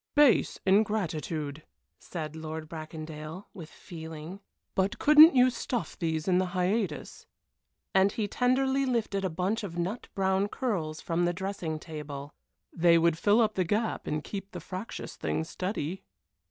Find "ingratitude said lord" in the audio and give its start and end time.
0.65-2.67